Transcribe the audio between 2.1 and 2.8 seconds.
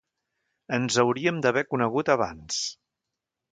abans.